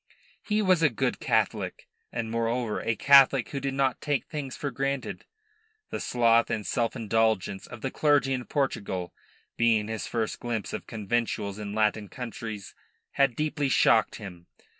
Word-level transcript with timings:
He 0.41 0.63
was 0.63 0.81
a 0.81 0.89
good 0.89 1.19
Catholic, 1.19 1.87
and, 2.11 2.31
moreover, 2.31 2.81
a 2.81 2.95
Catholic 2.95 3.49
who 3.49 3.59
did 3.59 3.75
not 3.75 4.01
take 4.01 4.25
things 4.25 4.55
for 4.57 4.71
granted. 4.71 5.25
The 5.91 5.99
sloth 5.99 6.49
and 6.49 6.65
self 6.65 6.95
indulgence 6.95 7.67
of 7.67 7.81
the 7.81 7.91
clergy 7.91 8.33
in 8.33 8.45
Portugal, 8.45 9.13
being 9.57 9.89
his 9.89 10.07
first 10.07 10.39
glimpse 10.39 10.73
of 10.73 10.87
conventuals 10.87 11.59
in 11.59 11.75
Latin 11.75 12.09
countries, 12.09 12.73
had 13.11 13.35
deeply 13.35 13.69
shocked 13.69 14.15
him. 14.15 14.47